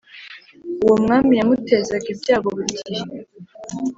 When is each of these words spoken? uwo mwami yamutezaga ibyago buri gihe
uwo 0.83 0.95
mwami 1.03 1.33
yamutezaga 1.39 2.05
ibyago 2.13 2.47
buri 2.55 2.73
gihe 2.85 3.01